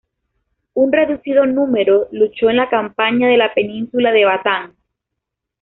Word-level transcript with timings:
Un 0.73 0.91
reducido 0.91 1.45
número 1.45 2.07
luchó 2.11 2.49
en 2.49 2.55
la 2.57 2.71
Campaña 2.71 3.27
de 3.27 3.37
la 3.37 3.53
península 3.53 4.11
de 4.11 4.25
Batán. 4.25 4.75